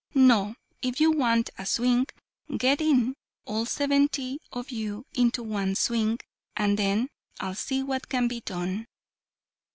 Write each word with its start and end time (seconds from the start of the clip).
No! 0.15 0.55
if 0.81 0.99
you 0.99 1.11
want 1.11 1.51
a 1.59 1.65
swing, 1.67 2.07
get 2.57 2.81
in, 2.81 3.13
all 3.45 3.67
seventy 3.67 4.39
of 4.51 4.71
you, 4.71 5.05
into 5.13 5.43
one 5.43 5.75
swing, 5.75 6.17
and 6.57 6.75
then 6.79 7.09
I'll 7.39 7.53
see 7.53 7.83
what 7.83 8.09
can 8.09 8.27
be 8.27 8.39
done." 8.41 8.87